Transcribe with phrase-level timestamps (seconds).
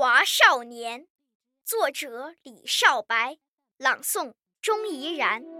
[0.00, 1.02] 华少年》，
[1.62, 3.36] 作者李少白，
[3.76, 5.59] 朗诵钟怡然。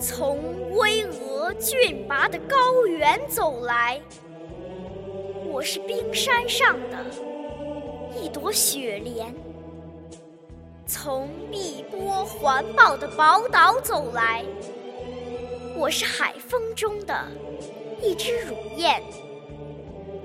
[0.00, 4.00] 从巍峨峻拔的高原走来，
[5.44, 7.04] 我是冰山上的
[8.16, 9.32] 一朵雪莲；
[10.86, 14.44] 从碧波环抱的宝岛走来，
[15.76, 17.26] 我是海风中的
[18.00, 19.02] 一只乳燕；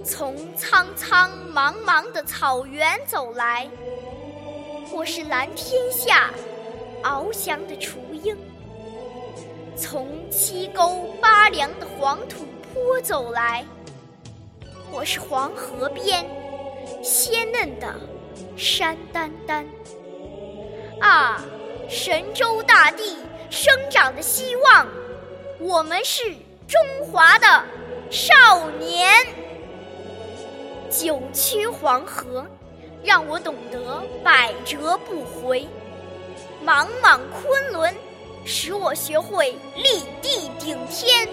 [0.04, 3.68] 从苍苍茫茫的草原走来，
[4.94, 6.30] 我是蓝天下
[7.02, 8.38] 翱翔的雏鹰。
[9.76, 13.66] 从七沟八梁的黄土坡走来，
[14.92, 16.26] 我是黄河边
[17.04, 17.96] 鲜嫩的
[18.56, 19.66] 山丹丹。
[21.02, 21.44] 啊，
[21.90, 23.18] 神州大地
[23.50, 24.88] 生长的希望，
[25.60, 26.24] 我们是
[26.68, 26.80] 中
[27.12, 27.64] 华的
[28.12, 29.26] 少年。
[30.90, 32.46] 九曲黄河，
[33.04, 35.66] 让我懂得百折不回；
[36.64, 37.92] 莽莽昆仑。
[38.46, 41.28] 使我学会立地顶天，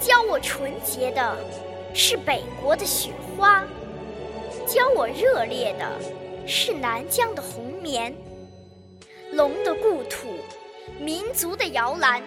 [0.00, 1.36] 教我纯洁的
[1.94, 3.62] 是北国的雪花，
[4.66, 5.86] 教我热烈的
[6.46, 8.14] 是南疆的红棉。
[9.32, 10.28] 龙的故土，
[10.98, 12.22] 民族的摇篮，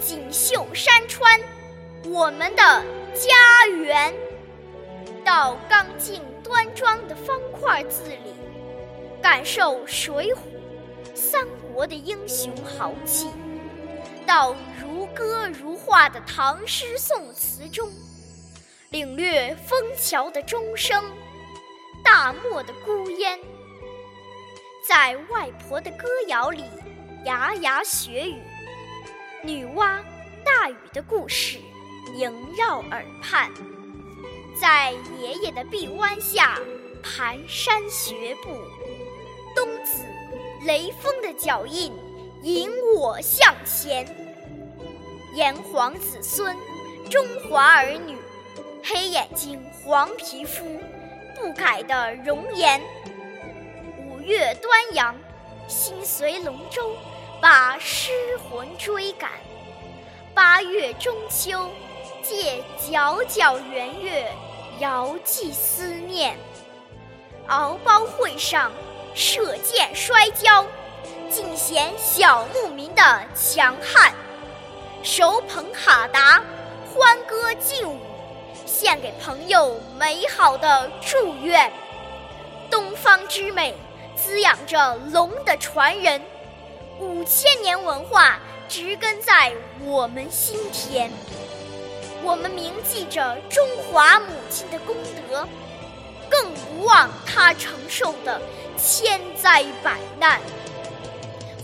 [0.00, 1.38] 锦绣山川，
[2.06, 2.62] 我们的
[3.14, 4.12] 家园。
[5.22, 8.34] 到刚劲端庄的方块字里，
[9.20, 10.36] 感受《水浒》。
[11.14, 13.28] 三国的英雄豪气，
[14.26, 17.90] 到如歌如画的唐诗宋词中，
[18.90, 21.02] 领略枫桥的钟声，
[22.02, 23.38] 大漠的孤烟，
[24.88, 26.64] 在外婆的歌谣里
[27.24, 28.42] 牙牙学语，
[29.42, 29.98] 女娲、
[30.44, 31.58] 大禹的故事
[32.14, 33.50] 萦绕耳畔，
[34.60, 36.58] 在爷爷的臂弯下
[37.02, 38.58] 蹒跚学步，
[40.64, 41.92] 雷锋的脚印
[42.42, 44.06] 引我向前，
[45.34, 46.56] 炎黄子孙，
[47.10, 48.16] 中华儿女，
[48.84, 50.64] 黑眼睛黄皮肤，
[51.34, 52.80] 不改的容颜。
[53.98, 55.16] 五月端阳，
[55.66, 56.94] 心随龙舟，
[57.40, 59.30] 把诗魂追赶；
[60.32, 61.70] 八月中秋，
[62.22, 64.30] 借皎皎圆月，
[64.78, 66.36] 遥寄思念。
[67.48, 68.70] 敖包会上。
[69.14, 70.64] 射箭摔跤，
[71.30, 73.02] 尽显小牧民的
[73.34, 74.12] 强悍；
[75.02, 76.42] 手捧哈达，
[76.94, 77.98] 欢歌劲舞，
[78.64, 81.70] 献给朋友美好的祝愿。
[82.70, 83.74] 东方之美，
[84.16, 86.22] 滋养着龙的传人，
[86.98, 89.52] 五千年文化植根在
[89.84, 91.10] 我们心田。
[92.22, 94.96] 我们铭记着中华母亲的功
[95.28, 95.46] 德。
[96.30, 98.40] 更不忘她承受的
[98.84, 100.40] 千灾百难。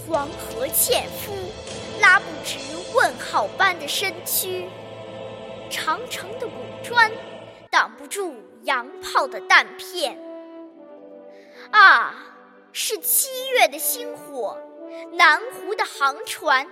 [0.07, 1.33] 黄河纤夫
[2.01, 2.57] 拉不直
[2.95, 4.69] 问号般的身躯，
[5.69, 7.11] 长城的古砖
[7.71, 10.17] 挡不住洋炮的弹片。
[11.73, 12.15] 啊，
[12.73, 14.57] 是七月的星火，
[15.13, 16.65] 南湖的航船，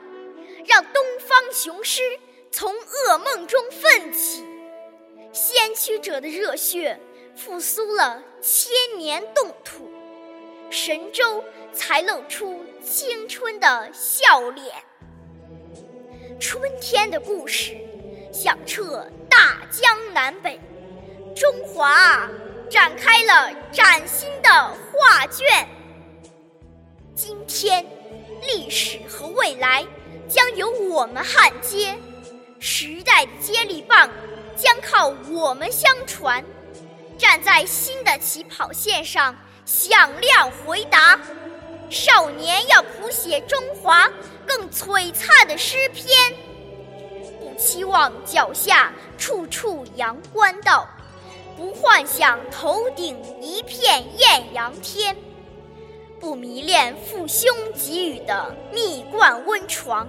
[0.65, 2.01] 让东方雄狮
[2.53, 4.47] 从噩梦中奋起，
[5.33, 7.01] 先驱者的热血。
[7.35, 9.91] 复苏了千年冻土，
[10.87, 11.43] 神州
[11.73, 14.73] 才露出青春的笑脸。
[16.39, 17.77] 春天的故事
[18.33, 20.61] 响彻大江南北，
[21.35, 22.31] 中华
[22.71, 24.49] 展开了崭新的
[24.93, 25.69] 画卷。
[27.17, 27.85] 今天，
[28.43, 29.85] 历史和未来
[30.29, 31.99] 将由我们焊接，
[32.61, 34.09] 时代的接力棒
[34.55, 36.45] 将靠我们相传。
[37.19, 39.35] 站在新的起跑线上，
[39.67, 41.21] 响亮回答：
[41.91, 44.09] 少年要谱写中华
[44.47, 46.09] 更璀璨的诗篇。
[47.41, 50.89] 不期望脚下处处阳关道，
[51.57, 55.17] 不幻想头顶一片艳阳天，
[56.21, 60.07] 不迷恋父兄给予的蜜罐温床，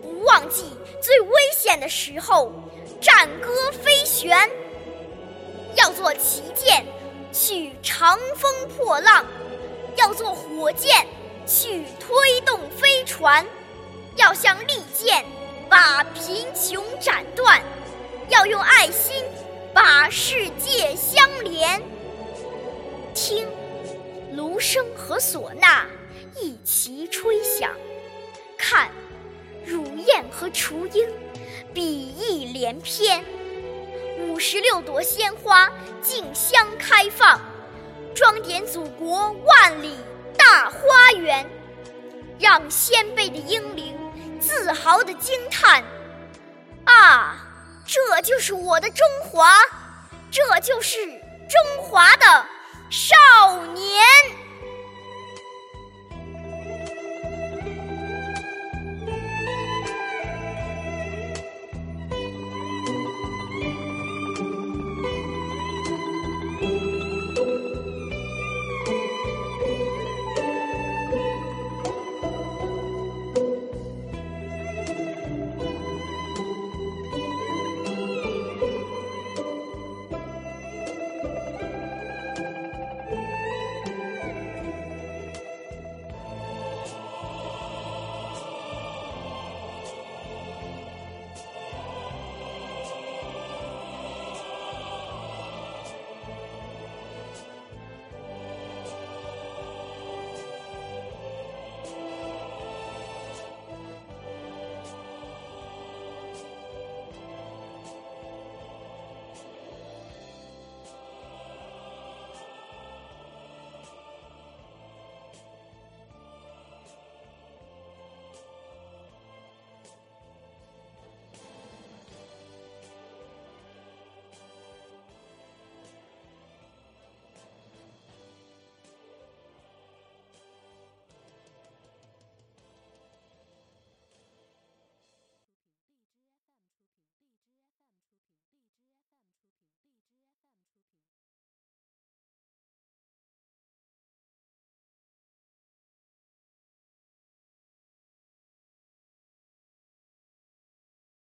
[0.00, 0.66] 不忘记
[1.02, 2.52] 最危险的时候，
[3.00, 4.38] 战歌飞旋。
[5.74, 6.84] 要做旗舰，
[7.32, 9.24] 去长风破浪；
[9.96, 11.06] 要做火箭，
[11.46, 13.44] 去推动飞船；
[14.16, 15.24] 要像利剑，
[15.68, 17.60] 把贫穷斩断；
[18.28, 19.24] 要用爱心，
[19.74, 21.82] 把世界相连。
[23.14, 23.46] 听，
[24.32, 25.86] 芦笙和唢呐
[26.40, 27.70] 一齐吹响；
[28.56, 28.90] 看，
[29.64, 31.06] 乳燕和雏鹰
[31.74, 33.24] 比翼连翩。
[34.18, 35.70] 五十六朵鲜花
[36.02, 37.40] 竞相开放，
[38.14, 39.96] 装点祖国万里
[40.36, 41.48] 大花园，
[42.38, 43.96] 让先辈的英灵
[44.40, 45.84] 自豪地惊叹：
[46.84, 47.36] 啊，
[47.86, 49.52] 这就是我的中华，
[50.32, 52.46] 这就是中华的
[52.90, 54.04] 少年。